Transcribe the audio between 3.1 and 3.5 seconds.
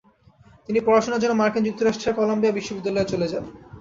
চলে যান।